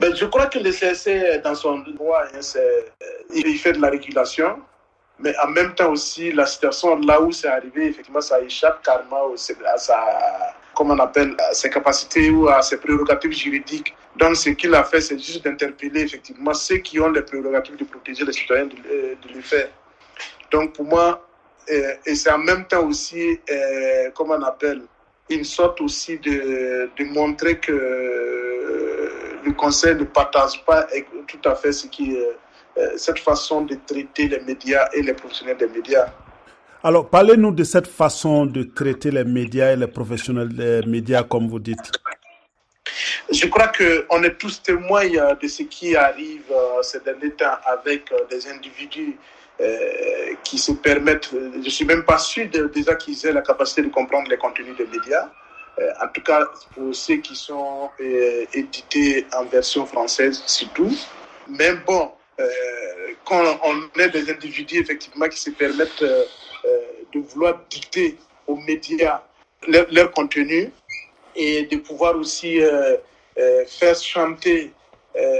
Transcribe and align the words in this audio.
ben, 0.00 0.14
Je 0.14 0.24
crois 0.26 0.46
que 0.46 0.58
le 0.58 0.70
CSC, 0.70 1.40
dans 1.42 1.54
son 1.54 1.78
droit, 1.78 2.22
hein, 2.34 2.40
il 3.34 3.58
fait 3.58 3.72
de 3.72 3.80
la 3.80 3.90
régulation. 3.90 4.58
Mais 5.20 5.34
en 5.44 5.48
même 5.48 5.74
temps 5.74 5.90
aussi, 5.90 6.30
la 6.32 6.46
situation 6.46 6.96
là 7.00 7.20
où 7.20 7.32
c'est 7.32 7.48
arrivé, 7.48 7.86
effectivement, 7.86 8.20
ça 8.20 8.40
échappe 8.40 8.82
carrément 8.84 9.32
à 9.34 9.76
sa, 9.76 10.54
comment 10.76 10.94
on 10.94 10.98
appelle, 11.00 11.36
ses 11.52 11.70
capacités 11.70 12.30
ou 12.30 12.48
à 12.48 12.62
ses 12.62 12.76
prérogatives 12.76 13.32
juridiques. 13.32 13.96
Donc, 14.16 14.36
ce 14.36 14.50
qu'il 14.50 14.74
a 14.74 14.84
fait, 14.84 15.00
c'est 15.00 15.18
juste 15.18 15.44
d'interpeller 15.44 16.02
effectivement 16.02 16.54
ceux 16.54 16.76
qui 16.78 17.00
ont 17.00 17.10
les 17.10 17.22
prérogatives 17.22 17.76
de 17.76 17.84
protéger 17.84 18.24
les 18.24 18.32
citoyens 18.32 18.66
de, 18.66 18.76
euh, 18.90 19.14
le 19.34 19.40
faire. 19.40 19.68
Donc, 20.52 20.74
pour 20.74 20.84
moi, 20.84 21.26
euh, 21.70 21.94
et 22.06 22.14
c'est 22.14 22.30
en 22.30 22.38
même 22.38 22.64
temps 22.66 22.86
aussi, 22.86 23.40
euh, 23.50 24.10
comment 24.14 24.34
on 24.34 24.42
appelle, 24.42 24.82
une 25.30 25.44
sorte 25.44 25.80
aussi 25.80 26.18
de, 26.18 26.88
de 26.96 27.04
montrer 27.04 27.58
que 27.58 27.72
le 29.48 29.54
Conseil 29.54 29.94
ne 29.96 30.04
partage 30.04 30.64
pas 30.64 30.86
tout 31.26 31.48
à 31.48 31.54
fait 31.54 31.72
ce 31.72 31.86
qui 31.86 32.14
est 32.14 32.36
cette 32.96 33.18
façon 33.18 33.62
de 33.62 33.76
traiter 33.86 34.28
les 34.28 34.40
médias 34.40 34.88
et 34.94 35.02
les 35.02 35.12
professionnels 35.12 35.56
des 35.56 35.66
médias. 35.66 36.06
Alors, 36.84 37.10
parlez-nous 37.10 37.50
de 37.50 37.64
cette 37.64 37.88
façon 37.88 38.46
de 38.46 38.62
traiter 38.62 39.10
les 39.10 39.24
médias 39.24 39.72
et 39.72 39.76
les 39.76 39.88
professionnels 39.88 40.54
des 40.54 40.82
médias, 40.86 41.24
comme 41.24 41.48
vous 41.48 41.58
dites. 41.58 41.90
Je 43.30 43.46
crois 43.48 43.68
qu'on 43.68 44.22
est 44.22 44.38
tous 44.38 44.62
témoins 44.62 45.08
de 45.42 45.48
ce 45.48 45.64
qui 45.64 45.96
arrive 45.96 46.52
ces 46.82 47.00
derniers 47.00 47.32
temps 47.32 47.58
avec 47.66 48.12
des 48.30 48.48
individus 48.48 49.18
euh, 49.60 50.34
qui 50.44 50.56
se 50.56 50.70
permettent, 50.70 51.30
je 51.32 51.58
ne 51.58 51.68
suis 51.68 51.84
même 51.84 52.04
pas 52.04 52.18
sûr 52.18 52.48
de, 52.48 52.68
déjà 52.68 52.94
qu'ils 52.94 53.26
aient 53.26 53.32
la 53.32 53.42
capacité 53.42 53.82
de 53.82 53.88
comprendre 53.88 54.30
les 54.30 54.36
contenus 54.36 54.76
des 54.76 54.86
médias. 54.86 55.28
Euh, 55.80 55.92
en 56.02 56.08
tout 56.08 56.22
cas, 56.22 56.44
pour 56.74 56.94
ceux 56.94 57.16
qui 57.16 57.36
sont 57.36 57.90
euh, 58.00 58.44
édités 58.52 59.26
en 59.34 59.44
version 59.44 59.86
française, 59.86 60.42
surtout. 60.46 60.90
Mais 61.48 61.72
bon, 61.86 62.10
quand 63.24 63.58
on 63.64 64.00
est 64.00 64.10
des 64.10 64.30
individus 64.30 64.78
effectivement 64.78 65.28
qui 65.28 65.38
se 65.38 65.50
permettent 65.50 66.02
de 66.04 67.18
vouloir 67.18 67.60
dicter 67.68 68.16
aux 68.46 68.56
médias 68.56 69.22
leur, 69.66 70.12
contenu 70.12 70.70
et 71.34 71.64
de 71.64 71.76
pouvoir 71.78 72.16
aussi 72.16 72.60
faire 73.66 73.96
chanter 73.96 74.72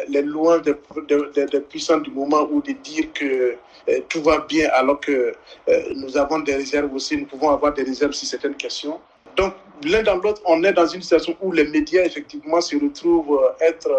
les 0.08 0.22
lois 0.22 0.58
des 0.58 0.74
de, 1.06 1.58
puissants 1.60 1.98
du 1.98 2.10
moment 2.10 2.48
ou 2.50 2.60
de 2.62 2.72
dire 2.72 3.12
que 3.12 3.56
euh, 3.88 4.00
tout 4.08 4.22
va 4.22 4.40
bien 4.40 4.68
alors 4.74 5.00
que 5.00 5.32
euh, 5.68 5.82
nous 5.94 6.16
avons 6.16 6.40
des 6.40 6.54
réserves 6.54 6.92
aussi, 6.92 7.16
nous 7.16 7.26
pouvons 7.26 7.50
avoir 7.50 7.72
des 7.72 7.82
réserves 7.82 8.12
sur 8.12 8.28
certaines 8.28 8.56
questions. 8.56 9.00
Donc, 9.36 9.54
l'un 9.84 10.02
dans 10.02 10.16
l'autre, 10.16 10.42
on 10.46 10.62
est 10.64 10.72
dans 10.72 10.86
une 10.86 11.02
situation 11.02 11.36
où 11.42 11.52
les 11.52 11.64
médias, 11.64 12.04
effectivement, 12.04 12.60
se 12.60 12.76
retrouvent 12.76 13.40
euh, 13.42 13.66
être 13.66 13.90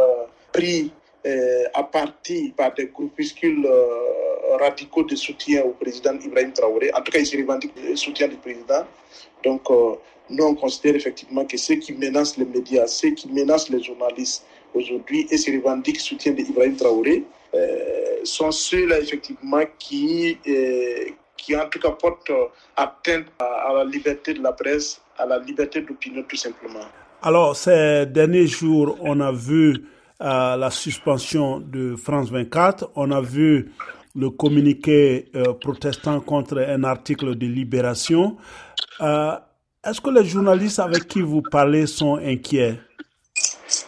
pris 0.52 0.92
à 1.74 1.84
partie 1.84 2.54
par 2.56 2.74
des 2.74 2.88
groupuscules 2.88 3.68
radicaux 4.58 5.04
de 5.04 5.16
soutien 5.18 5.64
au 5.64 5.72
président 5.72 6.18
Ibrahim 6.18 6.54
Traoré. 6.54 6.92
En 6.94 7.02
tout 7.02 7.12
cas, 7.12 7.20
ils 7.20 7.26
se 7.26 7.36
revendiquent 7.36 7.74
le 7.76 7.96
soutien 7.98 8.30
du 8.30 8.38
président. 8.38 8.86
Donc, 9.44 9.64
nous, 10.30 10.44
on 10.46 10.56
considère 10.56 10.96
effectivement 10.96 11.44
que 11.44 11.58
ceux 11.58 11.76
qui 11.76 11.92
menacent 11.92 12.38
les 12.38 12.46
médias, 12.46 12.88
ceux 12.88 13.10
qui 13.12 13.28
menacent 13.28 13.70
les 13.70 13.84
journalistes 13.84 14.46
aujourd'hui 14.74 15.28
et 15.30 15.38
se 15.38 15.52
revendiquent 15.52 16.00
soutien 16.00 16.32
d'Ibrahim 16.32 16.78
Traoré, 16.78 17.26
sont 18.24 18.52
ceux-là, 18.52 19.00
effectivement, 19.00 19.64
qui, 19.78 20.38
euh, 20.48 21.06
qui 21.42 21.56
en 21.56 21.68
tout 21.70 21.80
cas 21.80 21.92
portent 21.92 22.32
atteinte 22.76 23.28
à, 23.40 23.74
la 23.74 23.84
liberté 23.84 24.34
de 24.34 24.42
la 24.42 24.54
presse, 24.54 25.02
à 25.18 25.26
la 25.26 25.40
liberté 25.40 25.82
d'opinion, 25.82 26.24
tout 26.28 26.36
simplement. 26.36 26.86
Alors, 27.22 27.56
ces 27.56 28.06
derniers 28.06 28.48
jours, 28.48 28.98
on 29.02 29.20
a 29.20 29.32
vu 29.32 29.86
euh, 30.22 30.56
la 30.56 30.70
suspension 30.70 31.60
de 31.60 31.96
France 31.96 32.30
24, 32.32 32.92
on 32.96 33.12
a 33.12 33.22
vu 33.22 33.72
le 34.16 34.30
communiqué 34.30 35.30
euh, 35.36 35.54
protestant 35.54 36.20
contre 36.22 36.58
un 36.60 36.84
article 36.84 37.36
de 37.36 37.46
Libération. 37.46 38.38
Est-ce 39.02 40.02
que 40.02 40.10
les 40.10 40.26
journalistes 40.26 40.80
avec 40.80 41.08
qui 41.08 41.22
vous 41.22 41.42
parlez 41.42 41.88
sont 41.88 42.18
inquiets? 42.18 42.80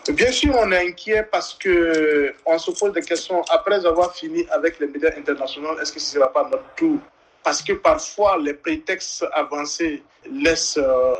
Bien 0.09 0.31
sûr, 0.31 0.53
on 0.57 0.71
est 0.71 0.87
inquiet 0.87 1.27
parce 1.31 1.53
que 1.53 2.33
on 2.45 2.57
se 2.57 2.71
pose 2.71 2.93
des 2.93 3.01
questions 3.01 3.41
après 3.49 3.85
avoir 3.85 4.15
fini 4.15 4.45
avec 4.51 4.79
les 4.79 4.87
médias 4.87 5.11
internationaux. 5.17 5.79
Est-ce 5.79 5.91
que 5.91 5.99
ce 5.99 6.17
ne 6.17 6.21
sera 6.21 6.31
pas 6.31 6.43
notre 6.49 6.75
tour 6.75 6.97
Parce 7.43 7.61
que 7.61 7.73
parfois, 7.73 8.37
les 8.37 8.53
prétextes 8.53 9.25
avancés 9.33 10.03
laissent, 10.29 10.77
euh, 10.77 11.13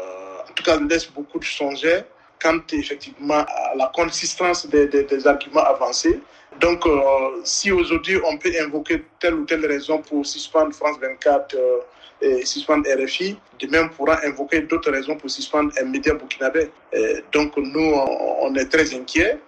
en 0.50 0.54
tout 0.54 0.64
cas, 0.64 0.80
laissent 0.80 1.10
beaucoup 1.10 1.40
de 1.40 1.44
changer 1.44 2.02
quant 2.42 2.60
effectivement 2.72 3.46
à 3.48 3.76
la 3.76 3.92
consistance 3.94 4.66
des, 4.68 4.88
des, 4.88 5.28
arguments 5.28 5.64
avancés. 5.64 6.20
Donc, 6.60 6.86
euh, 6.86 7.00
si 7.44 7.72
aujourd'hui 7.72 8.20
on 8.26 8.38
peut 8.38 8.52
invoquer 8.60 9.04
telle 9.20 9.36
ou 9.36 9.46
telle 9.46 9.66
raison 9.66 10.00
pour 10.00 10.26
suspendre 10.26 10.74
France 10.74 10.98
24, 11.00 11.56
et 12.22 12.46
suspendre 12.46 12.88
RFI. 12.88 13.36
De 13.60 13.68
même, 13.68 13.90
on 13.92 13.96
pourra 13.96 14.24
invoquer 14.24 14.62
d'autres 14.62 14.92
raisons 14.92 15.16
pour 15.16 15.30
suspendre 15.30 15.72
un 15.82 15.86
média 15.86 16.14
burkinabé. 16.14 16.70
donc, 17.32 17.58
nous, 17.58 17.94
on 18.42 18.54
est 18.56 18.66
très 18.70 18.94
inquiets. 18.94 19.40